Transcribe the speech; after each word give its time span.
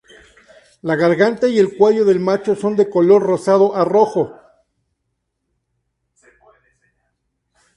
La 0.81 0.95
garganta 0.95 1.47
y 1.47 1.59
el 1.59 1.77
cuello 1.77 2.03
del 2.05 2.19
macho 2.19 2.55
son 2.55 2.75
de 2.75 2.89
color 2.89 3.21
rosado 3.21 3.75
a 3.75 3.85
rojo. 3.85 4.33